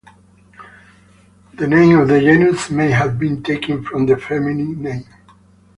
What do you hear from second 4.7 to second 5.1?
name.